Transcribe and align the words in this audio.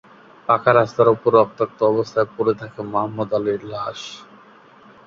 পাকা 0.49 0.71
রাস্তার 0.71 1.07
ওপর 1.15 1.31
রক্তাক্ত 1.39 1.79
অবস্থায় 1.91 2.29
পড়ে 2.35 2.53
থাকে 2.61 2.79
মোহাম্মদ 2.91 3.29
আলীর 3.37 3.61
লাশ। 3.71 3.99